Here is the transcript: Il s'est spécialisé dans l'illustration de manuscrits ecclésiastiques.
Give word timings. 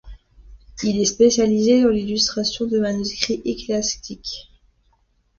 Il 0.81 0.95
s'est 0.97 1.13
spécialisé 1.13 1.83
dans 1.83 1.89
l'illustration 1.89 2.65
de 2.65 2.79
manuscrits 2.79 3.39
ecclésiastiques. 3.45 4.49